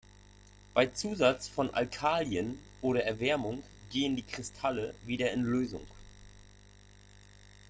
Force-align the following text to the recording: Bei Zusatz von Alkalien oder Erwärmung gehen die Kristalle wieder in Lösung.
Bei 0.73 0.87
Zusatz 0.87 1.47
von 1.47 1.71
Alkalien 1.75 2.57
oder 2.81 3.03
Erwärmung 3.03 3.61
gehen 3.91 4.15
die 4.15 4.23
Kristalle 4.23 4.95
wieder 5.05 5.31
in 5.31 5.43
Lösung. 5.43 5.85